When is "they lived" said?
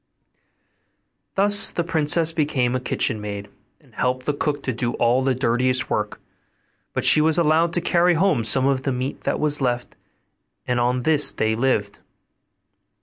11.31-11.99